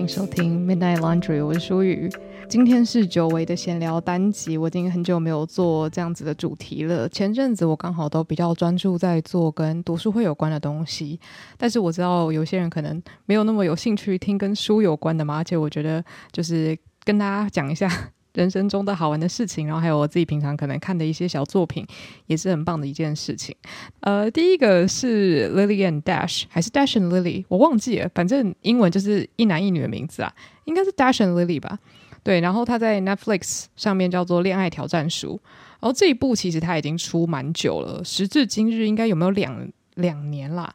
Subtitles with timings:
[0.00, 2.08] 迎收听 Midnight Laundry，我是舒雨。
[2.48, 7.06] 今天是久违的闲聊单集，我已经很久没有做这样子的主题了。
[7.10, 11.20] 前阵子我刚好都比较专注在做跟读书会有关的东西，
[11.58, 17.86] 但是我知道有些人可能没有那么有兴趣听跟书有关的嘛，而且我觉得就是跟大家讲一下。
[18.34, 21.86] 人生中的好玩的事情，然后还有我自己平常可能看的一些小作品，
[22.26, 23.54] 也是很棒的一件事情。
[24.00, 27.44] 呃，第一个是 Lily and Dash，还是 Dash and Lily？
[27.48, 30.32] 我忘记了，反正英文就是一男一女的名字啊，
[30.64, 31.78] 应该是 Dash and Lily 吧？
[32.22, 35.40] 对，然后他在 Netflix 上面叫做《恋爱挑战书》，
[35.80, 40.74] 然后这一部其实他已经出蛮久了，时至今日应该有没有两两年啦？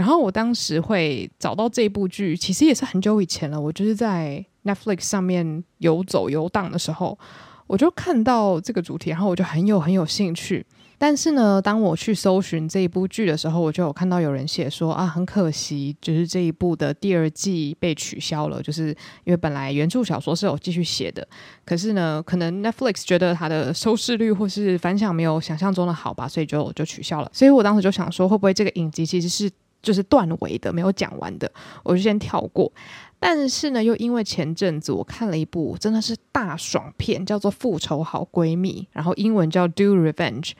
[0.00, 4.42] 然后我当时会找到这部剧，其实也是很久以前了，我就是在。
[4.62, 7.18] Netflix 上面游走游荡的时候，
[7.66, 10.66] 我就看到这个主题，然后我就很有很有兴趣。
[10.98, 18.88] 但是呢，当我去搜寻这一部剧的时候，我就有看到有人写说啊，很可惜，就是这一部的第二季被取消了，就是
[19.24, 21.26] 因为本来原著小说是有继续写的，
[21.64, 27.30] 可是呢，可能 Netflix 觉得它的收视率或是反响没有想象中的好吧，所以就就取消了。
[27.32, 29.50] 所以我当时就想说，会不会这个影集其实是
[29.82, 31.50] 就是断尾的，没有讲完的，
[31.82, 32.72] 我就先跳过。
[33.18, 40.50] 但是呢，又因为前阵子我看了一部真的是大爽片，叫做《复仇好闺蜜》，然后英文叫《Do Revenge》。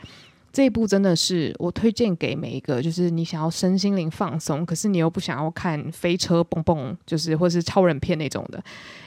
[0.53, 8.61] 这一部真的是我推荐给每一个，就是你想要身心灵放松，可是你又不想要看飞车蹦蹦，就是或是超人片那种的。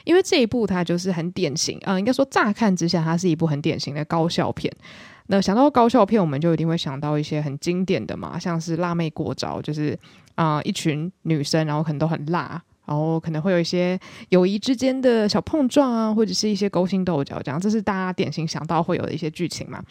[0.04, 4.72] 因为这一部它就是很典型，呃，应该说乍看之下它是一部很典型的高校片。
[5.26, 9.98] 那想到高校片，我们就一定会想到一些很经典的嘛，像是辣妹过招，就是
[10.36, 12.62] 啊、一群女生，然后可能都很辣。
[12.86, 19.82] 然后可能会有一些友谊之间的小碰撞啊，或者是一些勾心斗角，这样，这是大家典型想到会有的一些剧情嘛。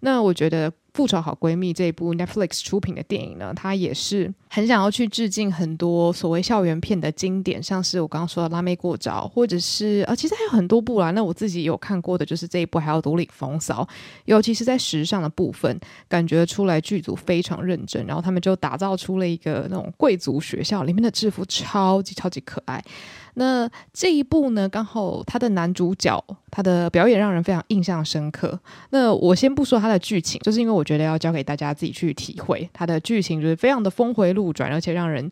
[0.00, 0.72] 那我觉得。
[0.92, 11.10] 复仇好闺蜜这一部 Netflix 出品的电影呢，它也是很想要去致敬很多所谓校园片的经典，像是我刚刚说的《辣妹过招》，或者是呃，其实还有很多部啦。
[11.12, 13.82] 那我自己有看过的就是这一部，还有《独领风骚》，
[14.24, 22.82] 尤其是在时尚的部分，感觉出来剧组非常认真，然后他们就打造出了一个那种贵族学校里面的制服，超级超级可爱。
[23.34, 28.58] 那这一部呢，刚好他的男主角他的表演让人非常印象深刻。
[28.90, 32.68] 那我先不说他的剧情，就是因为我觉得要交给大家自己去体会。
[32.72, 35.30] 他的剧情就是非常的峰回路转，而且让人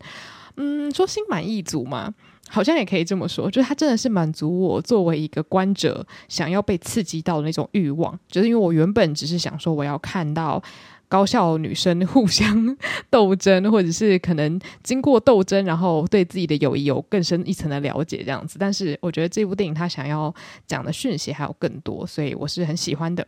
[0.55, 2.13] 嗯说心满意足嘛，
[2.49, 3.51] 好像也可以这么说。
[3.51, 8.17] 就是他真的是满足我作为一个观者想要被刺激到的那种欲望。
[8.27, 10.61] 就是因为我原本只是想说我要看到。
[11.09, 12.77] 高校女生互相
[13.09, 18.57] 斗争，或者是可能经过斗争，然后对自己的友谊有更深一层的了解，这样子。
[18.57, 20.33] 但是我觉得这部电影他想要
[20.67, 23.27] 讲的讯息还有更多，所以我是很喜欢的。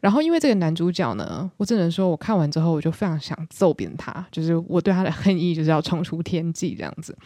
[0.00, 7.16] 然后因为这个男主角呢，我只能说我看完之后我就非常想揍扁他，就是我对他的恨意就是要冲出天际这样子。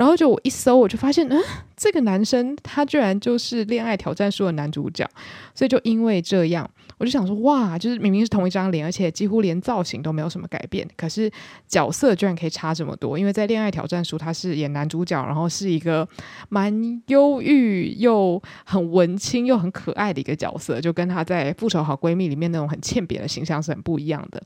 [0.00, 1.38] 然后就我一搜，我就发现，嗯，
[1.76, 5.06] 这个男生他居然就是《恋爱挑战书》的男主角，
[5.54, 6.66] 所以就因为这样，
[6.96, 11.30] 我就想说，哇，就是明明是同一张脸，而且几乎连造型都没有什么改变，可是
[11.68, 13.18] 角色居然可以差这么多。
[13.18, 16.08] 因为在《恋爱挑战书》，他是演男主角，然后是一个
[16.48, 16.72] 蛮
[17.08, 24.42] 忧郁又很文青又很可爱的一个角色，就跟他在《复仇好闺蜜》里面那种很欠扁的形象是很不一样的。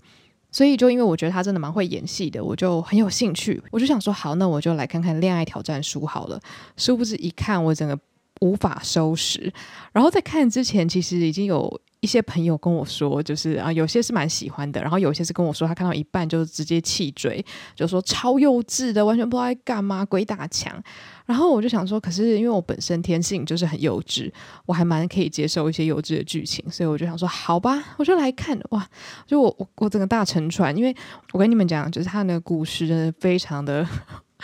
[0.55, 3.61] 所以，就因为我觉得他真的蛮会演戏的，我就很有兴趣。
[3.73, 6.41] 我就想说，好，那我就来看看《恋爱挑战书》好了。
[6.77, 7.99] 殊不知一看，我整个
[8.41, 9.53] 无法收拾。
[9.93, 20.83] 然后在看之前，其实已经有一些朋友跟我说，就是啊，有些是蛮喜欢的，然后有些是跟我说，他看到一半就直接弃追，就说超幼稚的，完全不知道在干嘛，鬼打墙。
[21.25, 24.31] 然后我就想说，可是因为我本身天性就是很幼稚，
[24.67, 28.59] 我还蛮可以接受一些幼稚的剧情，所以我就想说，好吧，我就来看。
[28.71, 28.87] 哇，
[29.27, 30.95] 就我我我整个大沉船，因为
[31.33, 33.87] 我跟你们讲，就是他那个故事真的非常的。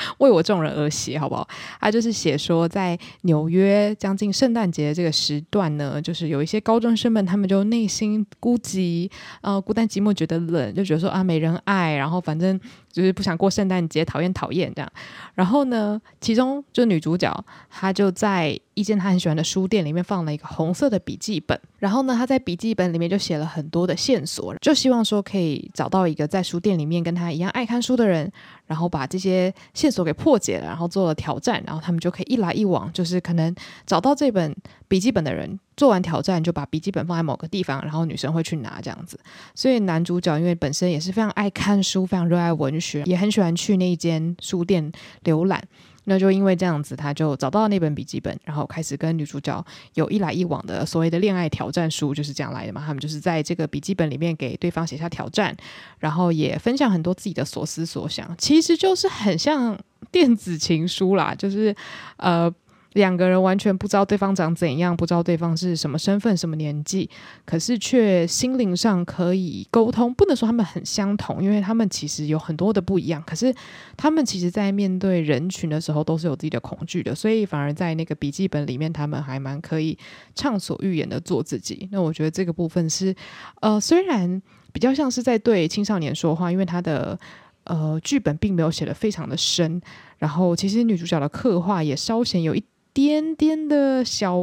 [0.19, 1.47] 为我这种人而写，好不好？
[1.81, 9.11] 他就是写说，在纽约将近圣诞节这个时段呢，就是有一些高中生们，他们就内心孤寂，
[9.41, 12.59] 呃，孤单寂寞，觉得冷，就觉得说啊，没人爱，然后反正
[12.93, 14.93] 就是不想过圣诞节，讨厌讨厌这样。
[15.35, 28.31] 然后呢，其中就女主角，她就在一间她很喜欢的书店里面放了一个红色的笔记本，然后呢，她在笔记本里面就写了很多的线索，就希望说可以找到一个在书店里面跟她一样爱看书的人。
[28.67, 33.53] 然后把这些线索给破解了，然后做了挑战，然后他们就可以一来一往，就是可能
[33.85, 34.55] 找到这本
[34.87, 39.19] 笔记本的人，做完挑战就把笔记本放在某个地方，然后女生会去拿这样子。
[39.55, 44.93] 所以男主角因为本身也是非常爱看书，非常热爱文学，也很喜欢去那一间书店
[45.25, 45.65] 浏览。
[46.05, 52.83] 那就因为这样子，他就找到了那本笔记本，然后开始跟女主角有一来一往的所谓的恋爱挑战书，就是这样来的嘛。
[52.85, 55.57] 他们就是在这个笔记本里面给对方写下挑战，
[55.99, 59.79] 然后也分享很多自己的所思所想，其实就是很像
[60.13, 61.75] 电子情书啦，就是
[62.19, 62.53] 呃。
[62.95, 67.09] 两个人完全不知道对方长怎样，不知道对方是什么身份、什么年纪，
[67.45, 70.13] 可是却心灵上可以沟通。
[70.13, 73.23] 不能说他们很相同，因为他们其实有很多的不一样。
[73.25, 73.55] 可是
[73.97, 79.97] 他们其实，在面对人群的时候，都是有自己的恐惧的，所以反而在那个笔记本里面，他们还蛮可以
[80.35, 81.89] 畅所欲言的做自己。
[81.93, 83.15] 那我觉得这个部分是，
[83.61, 87.17] 呃，虽然比较像是在对青少年说话，因为他的
[87.65, 89.81] 呃剧本并没有写得非常的深，
[90.19, 92.65] 然后其实女主角的刻画也稍显有一。
[92.93, 94.37] 点点的小，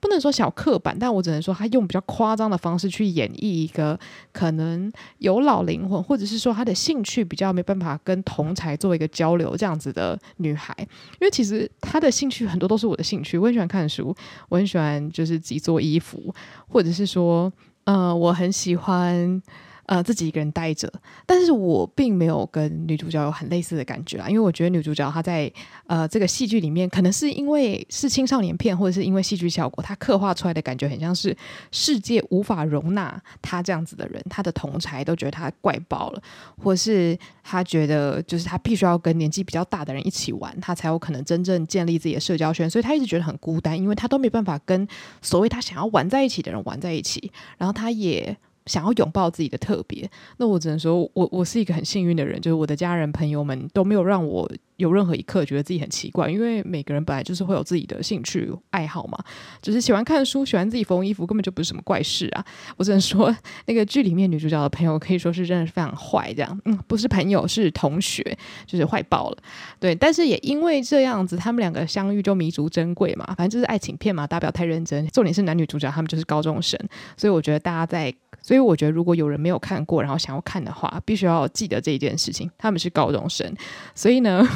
[0.00, 3.98] 不能说小刻板，但我只能说他用比较夸张的方式去演绎一个
[4.32, 10.74] 可能有老灵魂，或者是说他的兴趣比较没办法跟同才做一个交流这样子的女孩。
[10.78, 14.14] 因为其实他的兴趣很多都是我的兴趣，我很喜欢看书，
[14.48, 16.34] 我很喜欢就是自己做衣服，
[16.68, 17.52] 或者是说，
[17.84, 19.42] 呃，我很喜欢。
[19.86, 20.90] 呃，自己一个人待着，
[21.26, 25.52] 但是我并没有跟女主角有很类似的感觉啊，因为我觉得女主角她在
[25.86, 31.36] 呃这个戏剧里面，可能是因为是青少年片，或者是因为戏剧效果，她刻画出来的感觉很像是
[31.70, 36.22] 世界无法容纳她这样子的人，她的同侪都觉得她怪爆了，
[36.62, 44.88] 或是她觉得就是她必须要跟年纪比较大的人一起玩，她才有可能真正建立自己的社交圈，所以她一直觉得很孤单，因为她都没办法跟
[45.20, 48.34] 所谓她想要玩在一起的人玩在一起，然后她也。
[48.66, 59.18] 想要拥抱自己的特别，那我只能说，我我是一个很幸运的人，就是我的家人朋友们都没有让我有任何一刻觉得自己很奇怪，因为每个人本来就是会有自己的兴趣爱好嘛，
[59.62, 62.44] 就是喜欢看书，喜欢自己缝衣服，根本就不是什么怪事啊。
[62.76, 63.34] 我只能说，
[63.66, 68.36] 那个剧里面女主角的朋友可以说是真的是非常坏，这样，嗯，不是朋友是同学，
[68.66, 69.38] 就是坏爆了。
[69.78, 75.06] 对，但是也因为这样子，他们两个相遇就弥足珍贵嘛，反正就是爱情片嘛，大家不要太认真。
[75.08, 76.78] 重点是男女主角他们就是高中生，
[77.16, 78.12] 所以我觉得大家在。
[78.42, 82.50] 所以我觉得，如果有人没有看过，然后想要看的话，必须要记得这一件事情。
[82.58, 83.50] 他们是高中生，
[83.94, 84.46] 所以呢，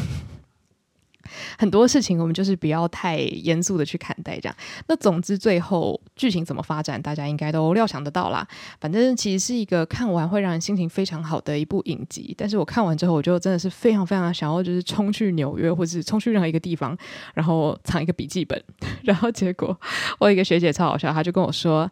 [1.59, 4.39] 很多事情我们就是不要太严肃的去看待。
[4.41, 8.47] 这样，那总之最后剧情怎么发展，大家应该都料想得到啦。
[8.81, 12.35] 反正其实是一个看完会让人心情非常好的一部影集。
[12.37, 16.97] 但是我看完之后，我就真的是非常非常想要，就是冲去纽约，或是冲去任何一个地方，
[17.35, 18.63] 然后藏一个笔记本。
[19.03, 19.79] 然后结果
[20.19, 21.91] 我有一个学姐超好笑，她就跟我说。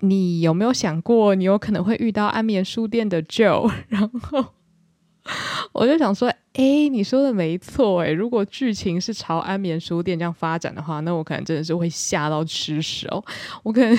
[0.00, 3.68] 你有没有想过，你有可能会遇到安眠书店的 Joe？
[3.88, 4.54] 然后
[5.72, 13.24] 我就想说，哎，你说的没错，哎，如果剧情是朝安眠书店这样发展的话，那我可能真的是会吓到吃屎哦，
[13.62, 13.96] 我可能。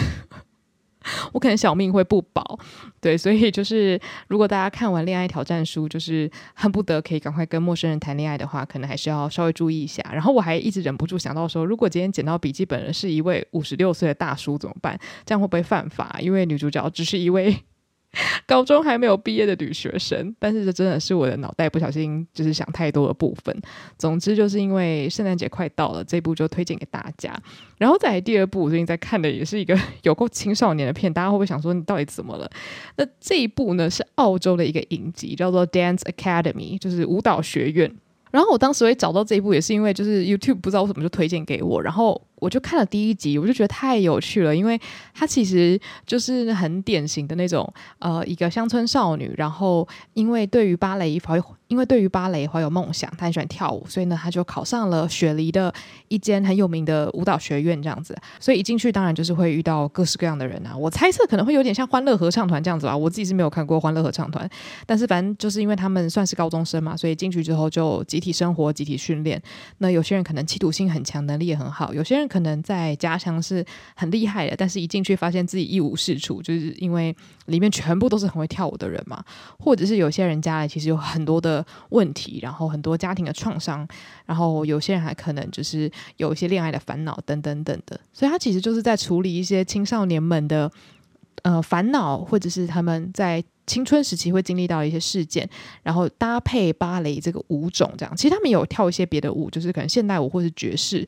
[1.32, 2.60] 我可能小命会不保，
[3.00, 10.04] 对，所以就是如果大家看完《恋爱挑战书》，就是恨不得可以赶快跟陌生人谈恋爱的话，可能还是要稍微注意一下。
[10.12, 15.00] 然后我还一直忍不住想到说，如果今天捡到笔记本的是一位五十六岁的大叔怎么办？
[15.26, 16.18] 这样会不会犯法？
[16.20, 17.58] 因为女主角只是一位。
[18.48, 23.56] 高中还没有毕业的女学生，但是这真的是我的脑袋不小心就是想太多的部分。
[23.98, 27.32] 总之就是因为圣诞节快到了，这部就推荐给大家。
[27.78, 32.50] 然后再来第二部，我最近在看的也是一个有够青少年的片，大家会不会想说你到底怎么了？
[32.98, 37.96] 那这一部呢是澳洲的一个影集，叫做 Dance Academy，就是舞蹈学院。
[38.32, 42.20] 然后我当时会找到这一部，也是因为就是 YouTube 不知道为什么就推荐给我，然后。
[42.40, 44.80] 我就看了第一集，我就觉得太有趣了，因为
[45.14, 51.10] 它其实就是很典型的那种呃一个乡村少女，然后因为对于芭蕾
[51.70, 55.72] 因为对于芭蕾怀有梦想，他很喜欢跳舞，所以呢，他就考上了雪梨的
[56.08, 58.18] 一间很有名的舞蹈学院这样子。
[58.40, 60.76] 所以一进去，当然就是会遇到各式各样的人啊。
[60.76, 62.98] 我猜测可能会有点像欢乐合唱团这样子吧。
[62.98, 64.50] 我自己是没有看过欢乐合唱团，
[64.88, 69.40] 但是反正就是因为他们算是高中生嘛，所以进去之后就集体生活、集体训练。
[69.78, 73.64] 那有些人可能企图心很强，能力也很好；有些人可能在家乡是
[73.96, 79.24] 很厉害的，但是一进去发现自己一无是处，就是因为里面全部都是很会跳舞的人嘛，
[79.60, 81.59] 或者是有些人家里其实有很多的
[81.90, 83.88] 问题，然后很多家庭的创伤，
[84.26, 90.72] 然后有些人还可能就是有一些恋爱的烦恼等等等的，所以他其实就是在处理一些青少年们的
[91.44, 95.48] 呃烦恼，或者是他们在青春时期会经历到一些事件，
[95.84, 101.08] 然后搭配芭蕾这个舞种这样，其实他们有跳一些别的舞，就是可能现代舞或是爵士。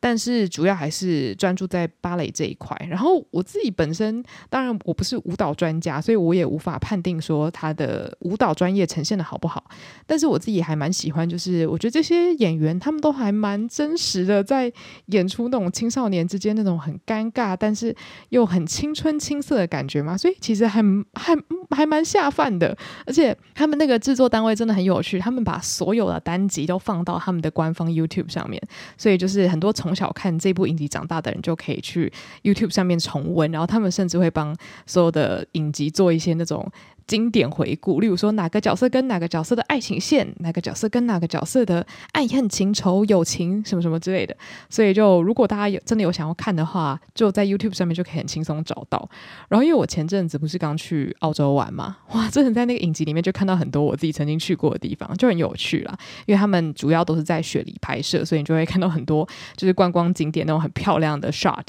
[0.00, 2.76] 但是主要还是专注在芭蕾这一块。
[2.88, 9.64] 然后我自己本身，当然我不是舞蹈专家，所以我也无法判定说他的舞蹈专业呈现的好不好。
[10.06, 14.72] 但是我自己还蛮喜欢，就是我觉得这些演员他们都还蛮真实的，在
[15.06, 17.94] 演出那种青少年之间那种很尴尬，但是
[18.30, 20.16] 又很青春青涩的感觉嘛。
[20.16, 20.82] 所以其实还
[21.14, 21.36] 还
[21.70, 22.76] 还蛮下饭的。
[23.06, 28.60] 而且他们那个制作单位真的很有趣，他们把所有的单集都放到他们的官方 YouTube 上面，
[28.96, 32.12] 所以就是很多从从小看这部影集长大的人就可以去
[32.44, 34.56] YouTube 上面重温，然后他们甚至会帮
[34.86, 36.64] 所有的影集做一些那种
[37.10, 44.36] 经典回顾，例如说哪个角色跟哪个角色的爱情线，哪个角色跟哪个角色的爱恨情仇、友情什么什么之类的。
[44.68, 49.10] 所以就如果大家有真的有想要看的话，就在 YouTube 上面就可以很轻松找到。
[49.48, 55.98] 然后因为我前阵子不是刚去澳洲玩嘛，哇，真的在那个影集里面就看到很多我自己曾经去过的地方，就很有趣啦。
[56.26, 61.66] 因为他们主要都是在雪梨拍摄，所以你就会看到很多就是观光景点那种很漂亮的 shot。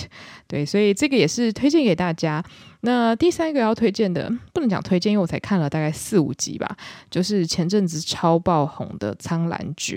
[0.51, 2.43] 对，所以这个也是推荐给大家。
[2.81, 6.75] 那第三个要推荐的，不能讲推荐，因为我才看了大概四五集吧，
[7.09, 9.95] 就是前阵子超爆红的《苍兰诀》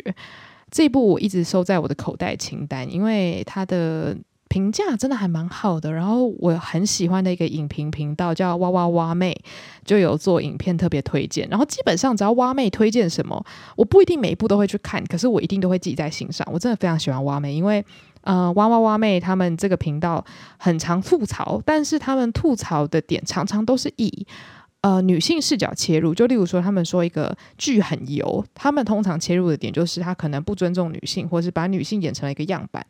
[0.70, 4.16] 这一部，我一直收在我的口袋清单，因为它的
[4.48, 5.90] 评价真的还蛮好的。
[5.90, 9.36] 然后我很喜欢的一个影评频道叫哇哇哇妹，
[9.84, 11.48] 就有做影片特别推荐。
[11.50, 13.44] 然后基本上只要哇妹推荐什么，
[13.74, 16.46] 我不一定每一部都会去看，可是我一定都会记在心上。
[16.52, 17.84] 我真的非常喜欢哇妹，因为。
[18.24, 20.24] 呃，哇哇哇妹他们这个频道
[20.58, 24.26] 很常吐槽，但是他们吐槽的点常常都是以
[24.80, 26.14] 呃女性视角切入。
[26.14, 32.84] 就例如说，他们说一个剧很油，他们通常切入的点就是他可能不尊重女性，或是把女性演成了一个样板。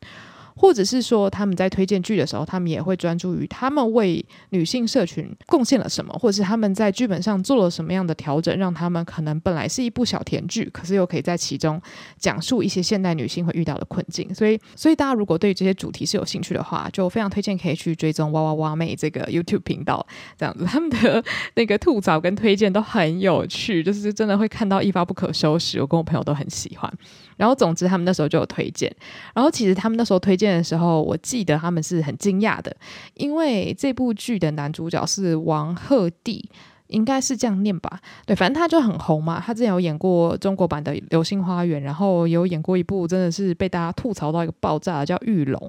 [0.56, 11.80] 或者是说，他们在推荐剧的时候，他们也会专注于他们为女性社群贡献了什么，或者是他们在剧本上做了什么样的调整，让他们可能本来是一部小甜剧，可是又可以在其中
[12.18, 14.32] 讲述一些现代女性会遇到的困境。
[14.34, 20.06] 所以，所以大家如果对于这些主题是有兴趣的话，就非常推荐可以去追踪哇哇哇妹这个 YouTube 频道，
[20.38, 21.22] 这样子他们的
[21.56, 25.80] 那个吐槽跟推荐都很有趣，就是真的会看到一发不可收拾。
[25.80, 26.92] 我跟我朋友都很喜欢。
[27.36, 28.94] 然后，总之，他们那时候就有推荐。
[29.34, 32.74] 然后，其实他们那时候推荐的时候，我记得他们是很惊讶的，
[33.14, 36.42] 因为这部剧的男主角是王鹤棣，
[36.88, 38.00] 应该是这样念吧？
[38.26, 39.42] 对，反正他就很红嘛。
[39.44, 45.60] 他之前有演过中国版的《流星花园》，然后有演过一部真的是被大家吐槽到一个爆炸的，叫《玉龙》。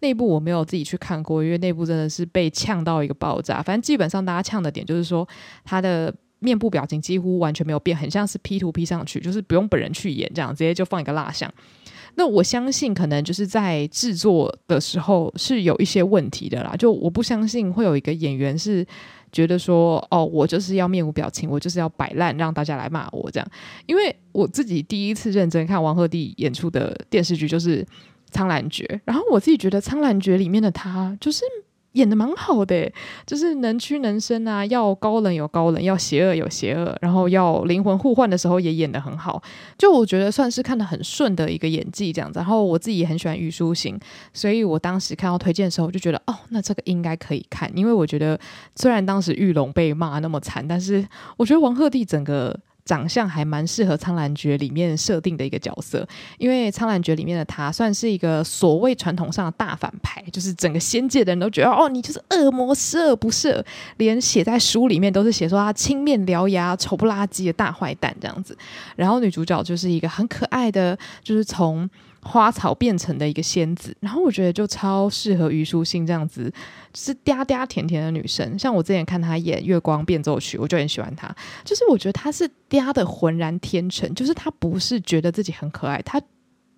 [0.00, 3.60] 那部我没有自己去看过，因为那部真的是被呛到一个爆炸。
[3.62, 5.28] 反正基本上大家呛的点就是说
[5.64, 6.14] 他的。
[6.40, 11.52] 面部表情几乎完全没有变，很像是 P 图 P 上去，就是不用本人去演，这样直接就放一个蜡像。
[12.14, 16.74] 那我相信可能就是在制作的时候是有一些问题的啦。
[16.76, 18.84] 就我不相信会有一个演员是
[19.30, 23.48] 觉得说，哦，我就是要面无表情，我就是要摆烂，让大家来骂我这样。
[23.86, 27.82] 因为我自己第一次认真看王鹤棣演出的电视剧就是
[28.30, 31.44] 《苍兰诀》，然后我自己觉得《苍兰诀》里面的他就是。
[31.92, 32.92] 演的蛮好的，
[33.26, 39.42] 就是能屈能伸啊，要高冷有高冷，要邪恶有邪恶，然后要灵魂互换的时候也演得很好，
[39.76, 42.38] 就我觉得算是看得很顺的一个演技这样子。
[42.38, 43.98] 然后我自己也很喜欢虞书欣，
[44.32, 48.38] 所以我当时看到推荐的时候，就觉得哦，那这个应该可以看，因为我觉得
[48.76, 52.58] 虽然当时玉龙被骂那么惨，但是我觉得王鹤棣整个。
[52.88, 63.62] 长相还蛮适合《苍兰诀》里面设定的一个角色，因为《苍兰诀》里面的他算是一个所谓传统上的大反派，就是整个仙界的人都觉得哦，你就是恶魔，十恶不赦，
[63.98, 68.56] 连写在书里面都是写说他青面獠牙、丑不拉几的大坏蛋这样子。
[68.96, 71.86] 然后女主角就是一个很可爱的，就是从。
[72.28, 76.52] 花草变成的一个仙子，然后我觉得就超适合虞书欣这样子，
[76.92, 78.58] 就是嗲嗲甜甜的女生。
[78.58, 86.20] 像我之前看她演《月光变奏曲》，我就很喜欢她，就是我觉得她是嗲的浑然天成，就是她不是觉得自己很可爱，她。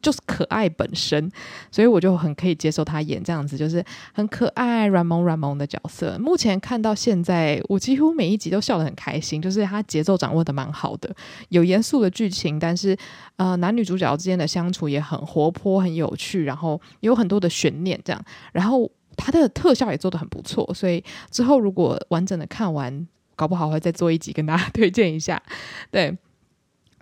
[0.02, 1.30] 就是可爱本身，
[1.70, 6.16] 所以我就很可以接受他演这样子，就是很可爱、软萌软萌的角色。
[6.18, 11.14] 目前看到现在，我几乎每一集都笑得很开心，就是他节奏掌握得蛮好的，
[11.50, 12.96] 有严肃的剧情，但是
[13.36, 25.42] 呃男女主角之间的相处也很活泼、很有趣，然后有很多的悬念这样，然后他的特效也做得很不错，所以之后如果完整的看完，搞不好会再做一集跟大家推荐一下，
[25.90, 26.16] 对。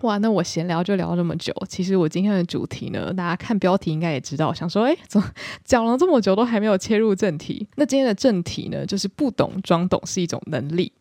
[0.01, 1.53] 哇，那我闲聊就聊这么久。
[1.67, 5.29] 其实我今天的主题呢，大家看标题应该也知道，想说，哎，怎么
[5.65, 7.67] 讲了这么久都还没有切入正题？
[7.75, 10.91] 那今天的正题呢，就是不懂装懂是一种能力。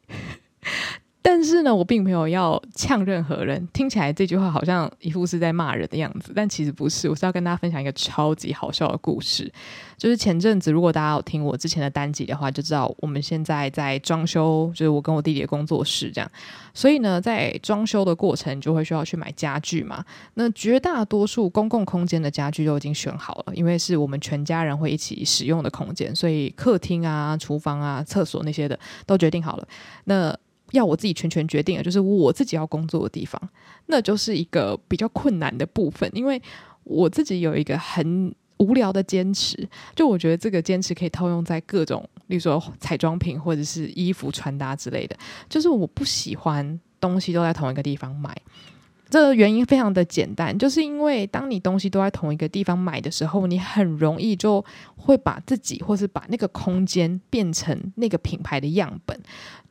[1.20, 3.68] 但是呢，我并没有要呛任何人。
[3.72, 7.08] 听起来这句话好像一副是在骂人的样子，但其实不是。
[7.08, 9.52] 我是要跟大家分享一个超级好笑的故事。
[9.98, 16.30] 就是前阵子，如果大家有听我之前的单集的话，就知道我们现在在装修，就是我跟我弟弟的工作室这样。
[16.72, 20.04] 所以呢，在装修的过程就会需要去买家具嘛。
[20.34, 29.68] 那绝大多数公共空间的家具都已经选好了，因为是我们全家人会一起使用的空间，所以客厅啊、厨房啊、厕所那些的都决定好了。
[30.04, 30.34] 那
[30.72, 33.40] 要我自己全权决定的，就是我自己要工作的地方，
[33.86, 36.10] 那就是一个比较困难的部分。
[36.14, 36.40] 因为
[36.84, 45.16] 我自己有一个很无聊的坚持，就我觉得这个坚持可以套用在各种，例如说彩妆品或者是衣服穿搭之类的。
[45.48, 48.36] 就是我不喜欢东西都在同一个地方买。
[49.10, 54.62] 这个原因非常的简单，就是因为当你东西都在同一个地方买的时候，你很容易就
[54.96, 59.18] 会把自己或是把那个空间变成那个品牌的样本。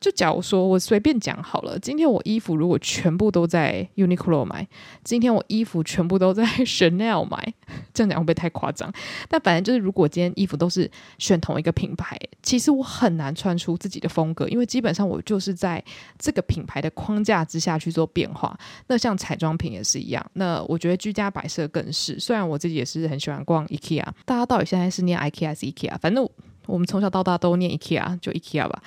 [0.00, 4.66] 就假如说我随便讲好了，今天我衣服如果全部都在 Uniqlo 买，
[5.02, 7.52] 今天我衣服全部都在 Chanel 买，
[7.92, 8.92] 这样讲会不会太夸张？
[9.28, 15.82] 但反正就是，如果今天衣服都是选同一个品牌，其实我很难穿出自己的风格，因为基本上我就是在
[16.16, 18.56] 这个品牌的框架之下去做变化。
[18.86, 22.18] 那像彩妆品也是一样，那我觉得居家摆设更是。
[22.18, 25.98] 虽然我自己也是很喜欢逛 IKEA，大家到底现在是念 IKEA 还是 IKEA？
[25.98, 26.26] 反正
[26.64, 28.82] 我们从小到大都念 IKEA，就 IKEA 吧。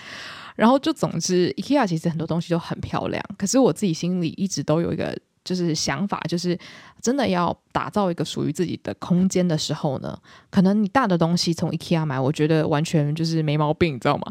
[0.56, 6.58] 然后就总之，IKEA 其实很多东西都很漂亮，可是我自己心里一直都有一个就是想法，就是
[7.02, 7.56] 真的要。
[7.74, 10.20] 打造一个属于自己的空间的时候呢，
[10.50, 14.24] 可能你大的东西从 IKEA 买，我觉得完全就是没毛病，你知道吗？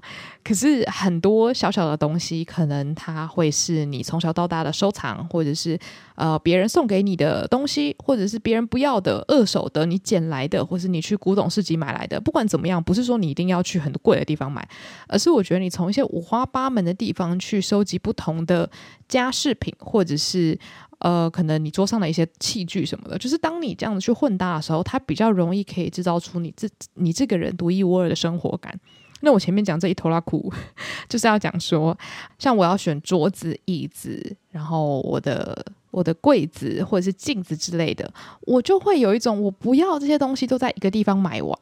[0.45, 5.79] 可是很多小小的东西，可能它会是你从小到大的收藏，或者是
[6.17, 12.21] 呃别人送给你的东西，或者是别人不要的二手的，你捡来的，或是你去古董市集买来的。
[12.21, 14.69] 不管怎么样，不是说你一定要去很贵的地方买，
[15.09, 18.71] 而是我觉得你从一些五花八门的地方去收集不同的
[19.09, 20.59] 家饰品，或者是
[21.01, 28.75] 呃可能你桌上的一些器具什么的，就是当你这样子去混搭的时候，它比较容易可以制造出你这你这个人独一无二的生活感。
[29.23, 30.51] 那我前面讲这一头拉库，
[31.07, 31.95] 就是要讲说，
[32.39, 38.11] 像我要选桌子、椅子，然后我的我的柜子或者是镜子之类的，
[38.43, 41.59] 我就会有一种我不要这些东西都在一个地方买完。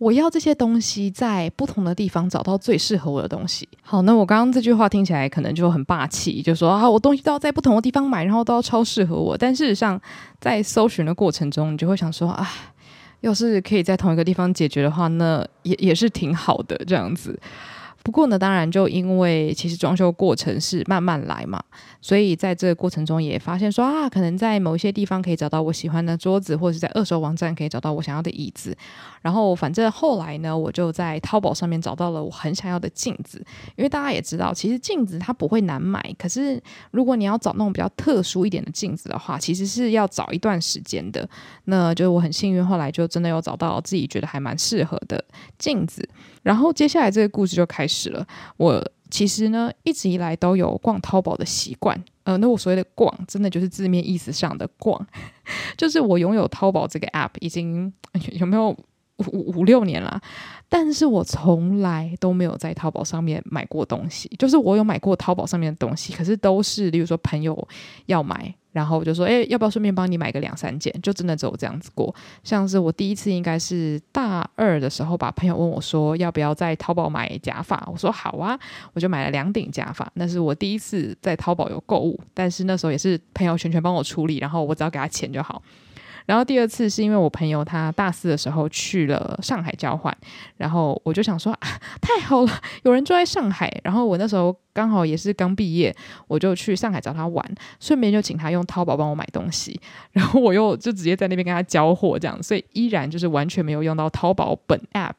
[0.00, 3.68] 我要这些东西在不同的地方找到最适合我的东西。
[3.82, 9.36] 好，那我刚刚这句话听起来可能就很霸气，就说啊，我东西都要在不同的地方买，然后都要超适合我。
[9.36, 10.00] 但事实上，
[10.40, 12.48] 在搜寻的过程中，你就会想说啊，
[13.20, 17.38] 要是可以在同一个地方解决的话，那也也是挺好的这样子。
[18.02, 21.62] 不过呢，当然就因为其实装修过程是慢慢来嘛，
[22.00, 28.76] 所以在这个过程中也发现说啊，可能在某一些地方可以找到我喜欢的桌子，或者是在二手网站可以找到我想要的椅子。
[29.20, 33.44] 然后反正后来呢，我就在淘宝上面找到了我很想要的镜子。
[33.76, 41.28] 因为大家也知道，其实镜子它不会难买，可是如果你要找那种比较特殊一点的镜子的话，其实是要找一段时间的。
[41.66, 45.22] 那就我很幸运，后来就真的有找到自己觉得还蛮适合的
[45.58, 46.08] 镜子。
[46.42, 48.26] 然后接下来这个故事就开始了。
[48.56, 55.04] 我其实呢一直以来都有逛淘宝的习惯，呃，那我所谓的逛，真的就是字面意思上的逛，
[55.76, 57.92] 就是我拥有淘宝这个 app 已经
[58.32, 58.76] 有没有
[59.32, 60.20] 五五六年了，
[60.68, 64.30] 但是我从来都没有在淘宝上面买过东西。
[64.38, 67.68] 就是我有买过淘宝上面的东西，可是都是例如说朋友
[68.06, 68.54] 要买。
[68.72, 70.94] 然后我就说，哎，要不要顺便帮你买个两三件？
[71.02, 72.14] 就真的只有这样子过。
[72.44, 77.84] 像是我第一次应该是大二的时候吧，朋友问我说，要不要在淘宝买假发？
[77.90, 78.56] 我说好啊，
[78.92, 80.08] 我就买了两顶假发。
[80.14, 85.60] 那是我第一次在淘宝有购物，但是那时候也是朋友全权帮我处理，然后我只要给他钱就好。
[86.30, 90.16] 然后第二次是因为我朋友他大四的时候去了上海交换，
[90.56, 91.68] 然后我就想说啊，
[92.00, 92.52] 太好了，
[92.84, 93.68] 有人住在上海。
[93.82, 95.92] 然后我那时候刚好也是刚毕业，
[96.28, 97.44] 我就去上海找他玩，
[97.80, 99.80] 顺便就请他用淘宝帮我买东西。
[100.14, 105.14] 然后我又就直接在那边跟他交货，这样，所以依然就是完全没有用到淘宝本 app。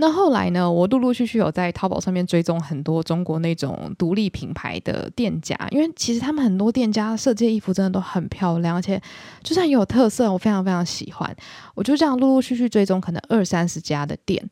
[0.00, 9.00] 那后来呢，我陆陆续续有在淘宝上面追踪很多中国那种独立品牌的店家，因为其实他们很多店家设计的衣服真的都很漂亮，而且
[9.42, 11.36] 就算有特色，我非常非常喜欢。
[11.74, 14.42] 我就这样陆陆续续追踪可能二三十家的店。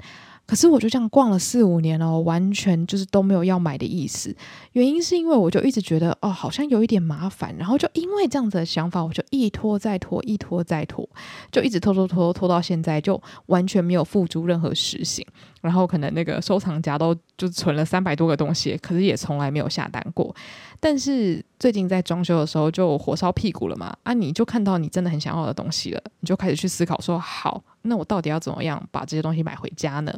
[0.48, 4.34] 可是我就这样逛了四五年了，完全就是都没有要买的意思。
[4.72, 11.06] 原因是因为我就一直觉得哦，好像有一点麻烦，然后就因为这样子的想法，我就一拖再拖，一拖再拖，
[11.52, 15.22] 就一直拖拖拖拖到现在，就完全没有付诸任何实行。
[15.60, 20.34] 然后可能那个收藏夹都就存了三百多个东西，可是也从来没有下单过。
[20.80, 27.62] 但是最近在装修的时候就火烧屁股了嘛，啊，你就看到你真的很想要的东西了，你就开始去思考说好。
[27.82, 30.12] 那我到底要怎么样把这些东西买回家呢？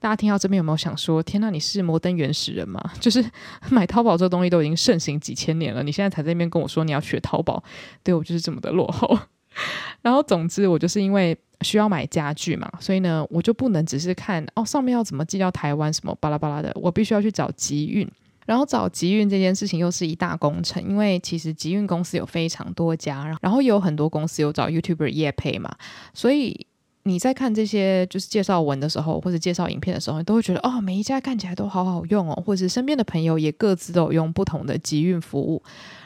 [0.00, 2.78] 大家听到这边有没有想说：天哪，你是摩登原始人吗？
[3.00, 3.24] 就是
[3.70, 7.64] 买淘宝这个东西都已经盛行几千年了，你现在才在那边跟我说你要学淘宝，
[8.02, 9.18] 对，我就是这么的落后。
[10.02, 18.06] 然后总之，我就是因为需要买家具嘛，所以呢，我就不能只是看哦上面要怎么寄到台湾什么巴拉巴拉的，我必须要去找集运。
[18.44, 25.74] 然后找集运这件事情又是一大工程，因为其实集运公司有非常多家，然后也有很多公司有找 YouTuber 业配嘛，
[26.12, 26.66] 所以。
[27.06, 35.62] 你在看这些就是介绍文的时候，或者介绍影片的时候，你都会觉得哦，每一家看起来都好好用哦，或者是身边的朋友也各自都有用不同的集运服务，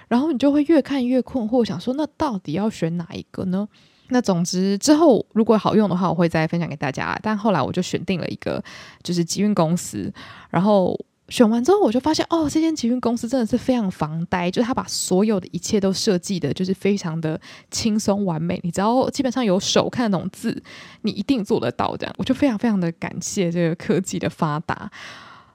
[0.09, 3.69] 然后你就会越看越困惑，想说那到底要选哪一个呢？
[4.09, 7.17] 那总之之后如果好用的话，我会再分享给大家。
[7.23, 8.63] 但后来我就选定了一个
[9.05, 10.13] 就是集运公司，
[10.51, 18.61] 然后选完之后，我就发现哦，这间集运公司真的是非常防呆，就是他把所有的一切都设计的，就是非常的轻松完美。
[18.63, 20.63] 你只要基本上有手看得懂字，
[21.03, 22.15] 你一定做得到这样。
[22.19, 24.91] 我就非常非常的感谢这个科技的发达，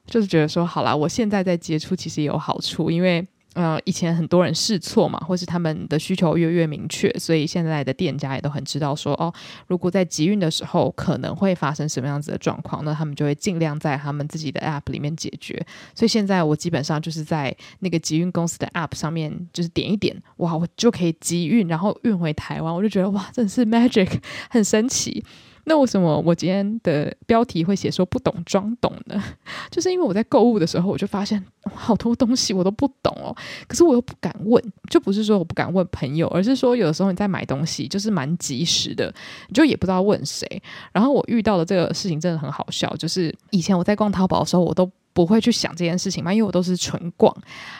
[0.05, 3.27] 就是觉得说，好啦，我现在在接触其实也有好处，因为。
[3.53, 9.31] 呃，以前很多人试错嘛，或是他们的需求越越明确，所以现在的店家也都很知道说，哦，
[9.67, 15.63] 如果在集运的时候可能会发生什么样子的状况，那他们就会尽量在他们自己的 App 里面解决。
[15.93, 24.09] 所以现在我基本上就是在那个集运公司的 App 上面，就是点一点，哇，我就可以集运，然后运回台湾，我就觉得哇，真是 magic，
[24.49, 25.23] 很神奇。
[25.65, 29.23] 那为什么我今天的标题会写说不懂装懂呢？
[29.71, 33.35] 就是因为我在购物的时候，我就发现好多东西我都不懂哦，
[33.67, 39.13] 可是我又不敢问，就不是说我不敢问朋友，而是说有的时候你在买东西就是蛮及时的，
[39.47, 40.61] 你就也不知道问谁。
[40.91, 44.89] 然后我遇到的这个事情真的很好笑，就是以前我在逛淘宝的时候，我都。
[45.13, 47.33] 不会去想这件事情嘛，因为我都是纯逛。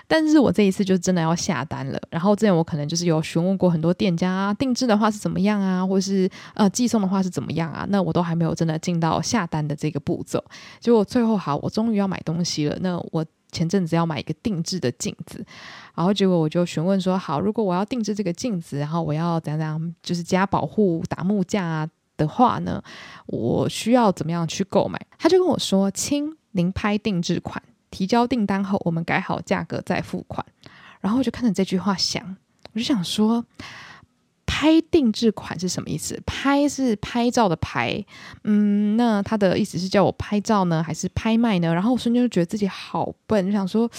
[0.07, 1.99] 但是我这一次就真的要下单了。
[2.09, 10.43] 然后之前我可能就是有询问过很多店家啊，定制的话是怎么样啊，或是呃寄送的话是怎么样啊，那我都还没有真的进到下单的这个步骤。
[10.79, 12.77] 结果最后好，我终于要买东西了。
[12.81, 15.43] 那我前阵子要买一个定制的镜子，
[15.95, 22.83] 然后结果我就询问说，好，如果我要定制这个镜子，然后我要怎样怎样，就是加保护、打木架的话呢，
[23.25, 24.99] 我需要怎么样去购买？
[25.17, 26.35] 他就跟我说，亲。
[26.53, 27.61] 您拍定制款，
[27.91, 30.43] 提交订单后，我们改好价格再付款。
[31.01, 32.35] 然后我就看着这句话想，
[32.73, 33.45] 我就想说，
[34.45, 36.17] 拍定制款是什么意思？
[36.25, 38.03] 拍是拍照的拍，
[38.45, 41.73] 嗯，那他的意思是叫我拍照呢，还是拍卖呢？
[41.73, 43.89] 然后我瞬间就觉得自己好笨，就想说，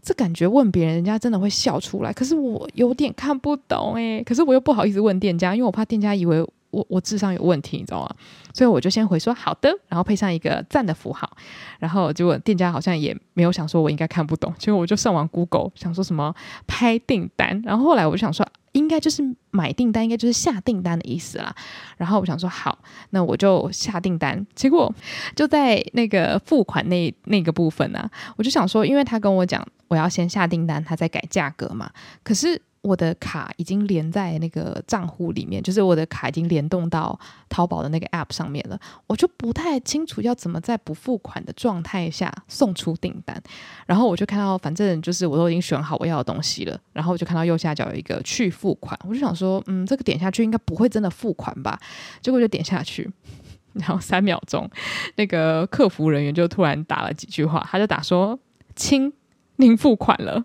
[0.00, 2.12] 这感觉问别人，人家真的会笑出来。
[2.12, 6.46] 可是我有点看不懂诶，可是我又不好意思问店家，因为我怕店家以为。
[6.70, 8.14] 我我智商有问题，你知道吗？
[8.52, 11.30] 所以我就先回说好的，然后配上一个赞的符号，
[11.78, 16.34] 然后结果店家好像也没有想说我应该看不懂，结果我就上网 Google 想说什么
[16.66, 21.54] 拍订单，然后后来我就想说应该就是买订单，应该就是下订单的意思啦。
[21.96, 22.78] 然后我想说好，
[23.10, 24.46] 那我就下订单。
[24.54, 24.92] 结果
[25.34, 31.90] 就在那个付款那那个部分呢、啊，我就想说，因为他跟我讲我要先下订单，他再改价格嘛，
[32.22, 32.60] 可是。
[32.88, 37.18] 我的卡已经连在那个账户里面，就是我的卡已经联动到
[37.50, 38.80] 淘宝的那个 App 上面了。
[39.06, 43.40] 我就不太清楚要怎么在不付款的状态下送出订单。
[43.86, 46.80] 然后我就看到，反正就是我都已经选好我要的东西了。
[46.94, 51.78] 然后我就看到右下角有一个去付款，我就想说，嗯，这个点下去应该不会真的付款吧？
[52.22, 53.10] 结果就点下去，
[53.74, 54.68] 然后三秒钟，
[55.16, 58.38] 那个客服人员就突然打了几句话，他就打说
[58.74, 59.12] ：“亲，
[59.56, 60.44] 您付款了。”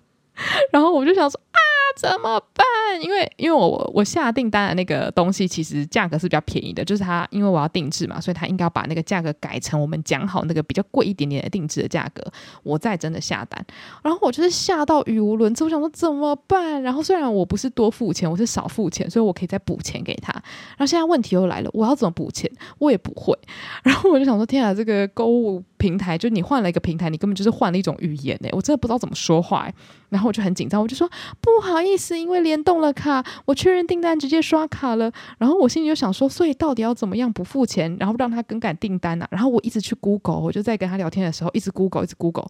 [0.74, 1.73] 然后我就想说啊。
[1.96, 2.66] 怎么办？
[3.02, 12.24] 因为因为我我下订单的那个东西其实价格是比较便宜的，就是他因为我要定制嘛，所以他应该要把那个价格改成我们讲好那个比较贵一点点的定制的价格，
[12.64, 13.66] 我再真的下单。
[14.04, 16.82] 然后我就是吓到语无伦次，我想说怎么办？
[16.82, 20.32] 然后虽然我不是多付钱，我是少付钱，所以我可以再补钱给他。
[20.34, 22.50] 然后现在问题又来了，我要怎么补钱？
[22.80, 23.38] 我也不会。
[23.84, 29.74] 然后我就想说，天啊，这个购物平台，就你换了一个平台，你根本就是换了一种语言哎，我真的不知道怎么说话哎。
[30.08, 31.10] 然后我就很紧张，我就说
[31.42, 35.12] 不好意思，因为联动了卡，我确认订单直接刷卡了。
[35.38, 42.48] 然后我心里就想说，所以到底要怎么样不付钱，然后让他更改订单呢、然后我一直去 Google，我就在跟他聊天的时候一直 Google，一直 Google，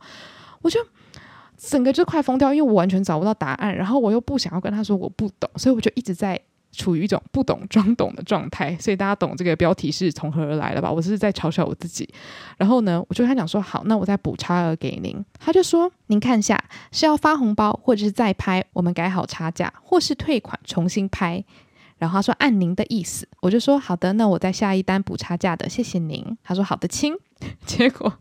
[0.62, 0.80] 我就
[1.58, 3.76] 整个就快疯掉，因为我完全找不到答案。
[3.76, 6.39] 然后我又不想要跟他说我不懂，所以我就一直在。
[6.75, 10.91] 处于一种不懂装懂的状态，所以大家懂这个标题是从何而来的吧？
[10.91, 12.12] 我是在嘲笑我自己。
[12.57, 21.43] 然后呢，我就跟他讲说：“好，那我再补差额给您。”他就说：“您看一下是要发红包，或者是再拍，我们改好差价，或是退款重新拍。”
[21.99, 27.13] 然后他说：“按您的意思。”我就说：“好的，那我再下一单补差价的，谢谢您。”他说：“好的，亲。
[27.65, 28.13] ”结果。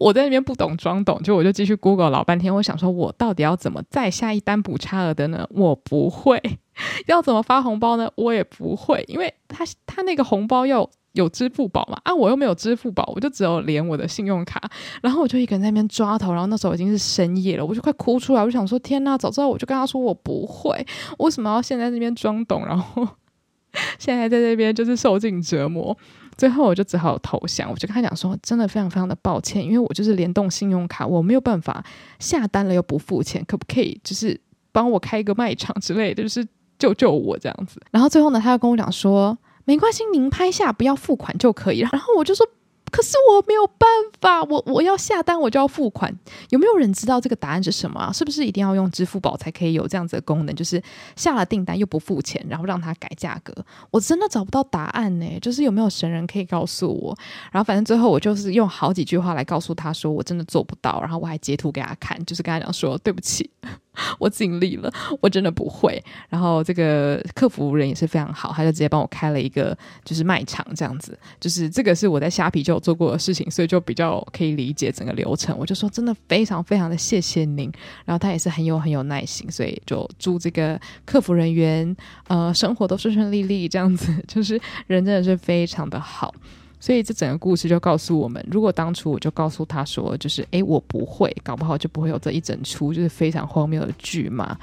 [0.00, 2.52] 我在那边不懂装懂，就我就继续 Google 老半天。
[2.52, 5.46] 我想说，我到底要怎么再下一单补差额的呢？
[5.50, 6.40] 我不会。
[7.06, 8.10] 要怎么发红包呢？
[8.16, 14.60] 我也不会，因为他他那个红包要有支付宝嘛，啊，我又没有支付宝，我就只有连我的信用卡。
[15.02, 18.40] 然后我就一个人在那边抓头，然后那时候已经是深夜了，我就快哭出来。
[18.40, 20.86] 我就想说，天呐，早知道我就跟他说我不会，
[21.18, 23.06] 为什么要现在那边装懂，然后
[23.98, 25.96] 现在在这边就是受尽折磨。
[26.38, 31.84] 最后我就只好投降，我就跟他讲说，真的非常非常的抱歉，因为我就是联动信用卡，我没有办法
[32.18, 34.40] 下单了又不付钱，可不可以就是
[34.72, 36.44] 帮我开一个卖场之类的，就是
[36.82, 37.80] 救救我这样子。
[37.92, 41.88] 然后最后呢，他又跟我讲说，没关系，您拍下不要付款就可以了。
[41.92, 42.44] 然后我就说，
[42.90, 43.88] 可是我没有办
[44.20, 46.12] 法，我我要下单我就要付款。
[46.50, 48.12] 有没有人知道这个答案是什么啊？
[48.12, 50.54] 是不是一定要用支付宝才可以有这样子的功能？
[50.56, 50.82] 就是
[51.14, 53.54] 下了订单又不付钱，然后让他改价格？
[53.92, 55.38] 我真的找不到答案呢。
[55.40, 57.16] 就是有没有神人可以告诉我？
[57.52, 63.48] 然后反正最后我就是用好几句话来告诉他说我真的做不到，然后我还截图给他看，就是跟他讲说对不起。
[64.18, 66.02] 我尽力了，我真的不会。
[66.28, 75.56] 然后这个客服人也是非常好，他就直接帮我开了一个就是卖场这样子，就是这个是我在虾皮就有做过的事情，所以就比较可以理解整个流程。
[75.58, 77.70] 我就说真的非常非常的谢谢您。
[78.04, 81.94] 然后他也是很有很有耐心，所以就祝这个客服人员
[82.28, 86.34] 呃生活都顺顺利利这样子， 就是人真的是非常的好。
[86.82, 94.58] 所以这整个故事就告诉我们，如果当初我就告诉他说，就是诶，我不会，搞不好就不会有这一整出就是非常荒谬的剧嘛。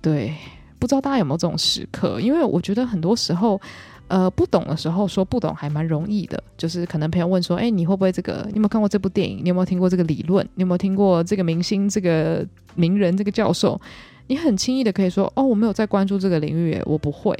[0.00, 0.34] 对，
[0.80, 2.20] 不知道大家有没有这种时刻？
[2.20, 3.60] 因为我觉得很多时候，
[4.08, 6.42] 呃，不懂的时候说不懂还蛮容易的。
[6.58, 8.44] 就是可能朋友问说，诶，你会不会这个？
[8.48, 9.38] 你有没有看过这部电影？
[9.44, 10.44] 你有没有听过这个理论？
[10.56, 12.44] 你有没有听过这个明星、这个
[12.74, 13.80] 名人、这个教授？
[14.26, 17.38] 你很轻易的可以说，哦，我没有在关注这个领域，我不会。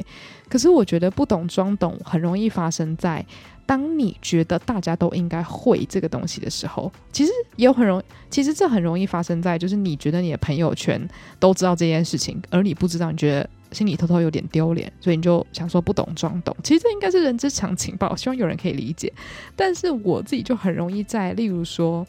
[0.48, 3.24] 可是我觉得不懂装懂很容易发生在。
[3.72, 11.00] 当你觉得大家都应该会这个东西的时候，其实也很容，其实这很容易发生在就是你觉得你的朋友圈
[11.40, 16.54] 都知道这件事情，而你不知道，你觉得心里偷偷有点丢脸，所以你就想说不懂装懂。
[16.62, 19.10] 其实这应该是人之常情吧，我希望有人可以理解。
[19.56, 22.06] 但是我自己就很容易在，例如说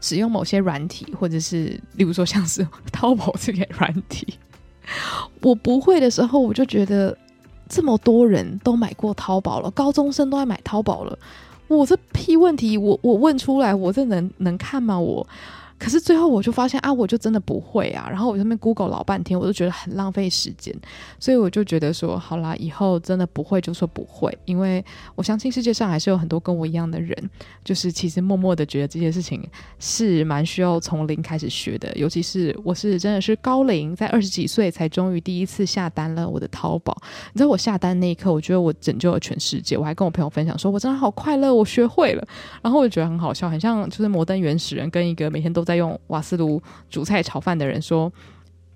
[0.00, 4.36] 使用某些软体，或者是例如说像是淘宝这个软体，
[5.42, 7.16] 我不会的时候，我就觉得。
[7.68, 11.18] 这么多人都买过淘宝了，高中生都爱买淘宝了，
[11.68, 14.98] 我这屁问题，我我问出来，我这能能看吗？
[14.98, 15.26] 我。
[15.78, 20.74] 可是最后我就发现啊，我就真的不会啊，然后我在那边 Google 老半天，我就觉得很浪费时间，
[21.18, 24.84] 所以我就觉得说，好啦，以后真的不会就说不会，因为
[25.14, 27.16] 我相信世界上还是有很多跟我一样的人，
[27.64, 29.42] 就是其实默默的觉得这些事情
[29.78, 36.96] 是蛮需要从零开始学的，尤其是我是真的是高龄，在二十几岁才终于第一次下单了我的淘宝，
[37.32, 42.26] 你知道我下单那一刻，我觉得我拯救了全世界，我还跟我朋友分享说，我真的好快乐，我学会了，
[42.62, 48.12] 然后我就觉得很好笑，很像就是摩登原始人跟一个每天都在用瓦斯炉煮菜炒饭的人说：“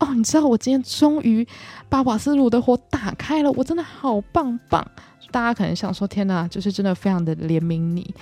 [0.00, 1.46] 哦，你知道我今天终于
[1.88, 4.84] 把瓦斯炉的火打开了，我真的好棒棒！”
[5.30, 8.14] 大家可能想说：“天哪，就是真的非常的怜悯你。”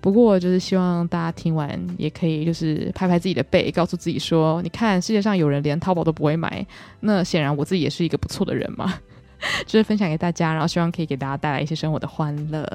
[0.00, 6.66] 不过，就是希望大家听完也可以就是拍拍自己的背，告诉自己说：“你看，世界上有人连淘宝都不会买，
[7.00, 8.94] 那显然我自己也是一个不错的人嘛。”
[9.66, 12.66] 就是分享给大家，然后希望可以给大家带来一些生活的欢乐。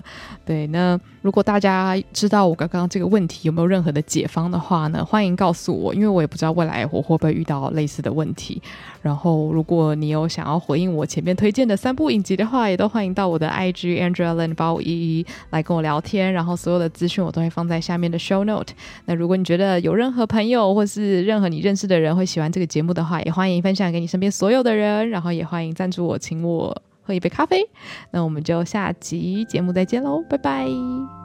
[0.45, 8.61] 对，那如果大家知道我刚刚这个问题有没有任何的解方的话呢，欢迎告诉我，因为我也不知道未来我会不会遇到类似的问题。
[9.01, 16.33] 然后，如果你有想要回应我前面推荐的三部影集的话，也都欢迎到我的 IG Andrea Lin 八五一一来跟我聊天。
[16.33, 18.73] 然后，所有的资讯我都会放在下面的 Show Note。
[19.05, 25.09] 那如果你觉得有任何朋友或是任何你认识的人会喜欢这个节目的话，也欢迎分享给你身边所有的人。
[25.09, 26.81] 然后，也欢迎赞助我，请我。
[27.01, 27.67] 喝一杯咖啡，
[28.11, 31.18] 那我们就下集节目再见喽，拜拜。